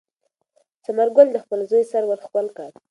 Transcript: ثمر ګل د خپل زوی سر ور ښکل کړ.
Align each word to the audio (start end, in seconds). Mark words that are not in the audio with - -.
ثمر 0.85 1.07
ګل 1.15 1.27
د 1.31 1.37
خپل 1.43 1.59
زوی 1.69 1.83
سر 1.91 2.03
ور 2.05 2.19
ښکل 2.25 2.47
کړ. 2.57 2.69